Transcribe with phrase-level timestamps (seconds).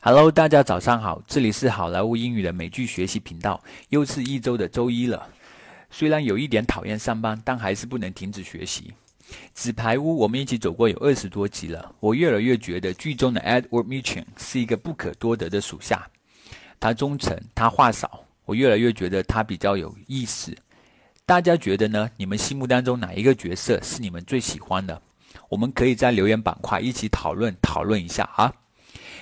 [0.00, 3.60] Hello，大家早上好，这里是好莱坞英语的美剧学习频道。
[3.88, 5.28] 又是一周的周一了，
[5.90, 8.94] 虽然有一点讨厌上班，但还是不能停止学习。
[9.56, 16.08] 纸牌屋我们一起走过有二十多集了，我越来越觉得剧中的 Edward Mitchum 是一个不可多得的属下。
[16.78, 20.56] 他忠诚，他话少，我越来越觉得他比较有意思。
[21.26, 22.08] 大家觉得呢？
[22.16, 25.02] 你们心目当中哪一个角色是你们最喜欢的？
[25.48, 28.54] 我们可以在留言板块一起讨论讨论一下啊。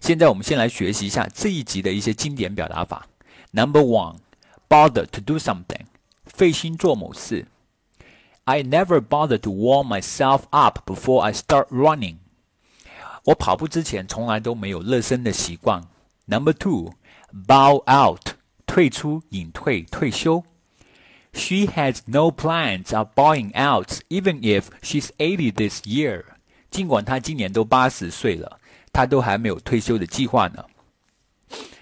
[0.00, 3.06] 现在我们先来学习一下这一集的一些经典表达法。
[3.52, 4.16] Number one,
[4.68, 5.86] bother to do something，
[6.24, 7.46] 费心做某事。
[8.44, 12.16] I never bother to warm myself up before I start running。
[13.24, 15.82] 我跑步之前从来都没有热身的习惯。
[16.26, 16.94] Number two,
[17.46, 20.44] bow out，退出、隐退、退休。
[21.34, 26.24] She has no plans of bowing out, even if she's eighty this year。
[26.70, 28.60] 尽管她今年都八十岁了。
[28.92, 30.64] 他都还没有退休的计划呢。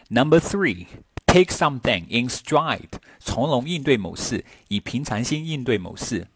[0.09, 0.87] Number three,
[1.27, 6.29] take something in stride，从容应对某事，以平常心应对某事。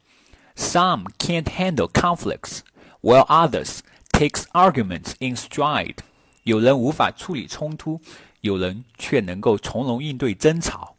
[0.56, 2.60] Some can't handle conflicts,
[3.00, 3.78] while others
[4.10, 5.98] takes arguments in stride。
[6.42, 8.00] 有人无法处理冲突，
[8.40, 10.96] 有人却能够从容应对争吵。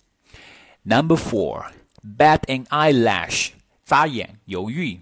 [0.83, 3.49] Number four, bat an eyelash，
[3.83, 5.01] 眨眼犹豫。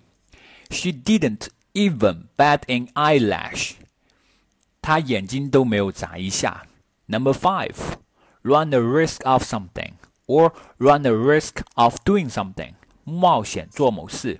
[0.71, 3.73] She didn't even bat an eyelash。
[4.83, 6.65] 他眼睛都没有眨一下。
[7.07, 7.75] Number five,
[8.43, 9.93] run the risk of something
[10.27, 14.39] or run the risk of doing something，冒险做某事。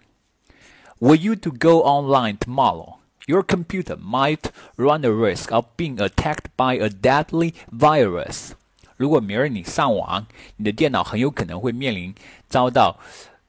[1.00, 6.48] Were you to go online tomorrow, your computer might run the risk of being attacked
[6.56, 8.52] by a deadly virus。
[8.98, 12.14] 如果明儿你上网，你的电脑很有可能会面临
[12.50, 13.00] 遭到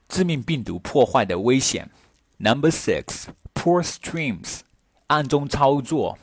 [0.07, 1.89] 致命病毒破坏的危险。
[2.37, 4.61] Number six, poor streams，
[5.07, 6.17] 暗中操作。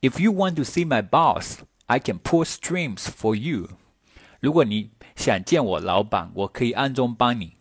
[0.00, 3.68] If you want to see my boss, I can pull strings for you.
[4.40, 7.56] 如果你想见我老板，我可以暗中帮你。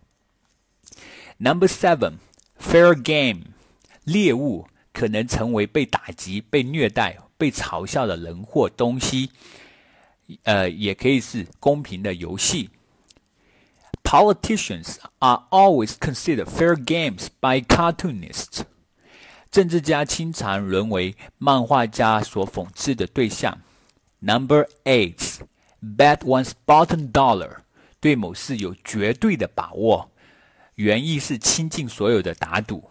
[1.38, 2.14] Number seven,
[2.60, 3.54] fair game.
[4.04, 9.30] 猎物可能成为被打击、被虐待、被嘲笑的人或东西，
[10.44, 12.72] 呃，也可以是公平的游戏。
[14.04, 18.64] Politicians are always considered fair games by cartoonists.
[19.51, 23.59] 政治家经常沦为漫画家所讽刺的对象。
[24.21, 25.39] Number eight,
[25.81, 27.59] bet one's bottom dollar，
[28.01, 30.11] 对某事有绝对的把握。
[30.75, 32.91] 原意是倾尽所有的打赌。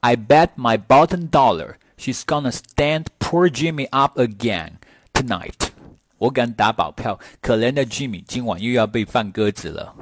[0.00, 4.74] I bet my bottom dollar she's gonna stand poor Jimmy up again
[5.12, 5.70] tonight。
[6.18, 9.94] 我敢打保票，可怜的 Jimmy 今晚又要被放鸽子了。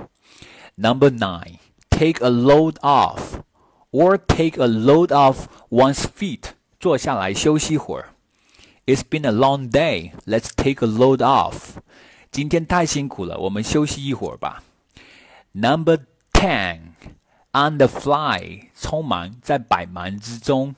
[0.76, 1.56] Number nine,
[1.90, 3.35] take a load off。
[3.95, 8.13] or take a load off one's feet，坐下来休息会儿。
[8.85, 10.13] It's been a long day.
[10.25, 11.77] Let's take a load off.
[12.31, 14.63] 今天太辛苦了，我们休息一会儿吧。
[15.53, 15.99] Number
[16.31, 16.93] ten,
[17.51, 20.75] on the fly，匆忙在百忙之中。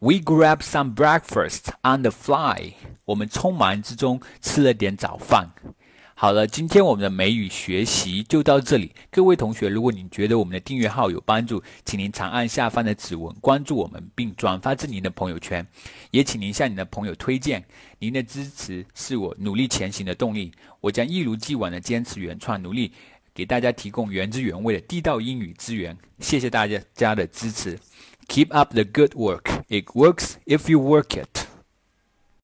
[0.00, 5.50] We grab some breakfast on the fly，我们匆忙之中吃了点早饭。
[6.15, 8.91] 好了，今天我们的美语学习就到这里。
[9.11, 15.65] 各位同学，如果您觉得我们的订阅号有帮助，请您长按下方的指纹关注我们，并转发至您的朋友圈。
[16.11, 17.65] 也请您向您的朋友推荐。
[17.99, 20.51] 您的支持是我努力前行的动力。
[20.79, 22.93] 我将一如既往的坚持原创，努力
[23.33, 25.97] 给大家提供原汁原味的地道英语资源。
[26.19, 27.77] 谢谢大家家的支持。
[28.27, 29.63] Keep up the good work.
[29.67, 31.42] It works if you work it.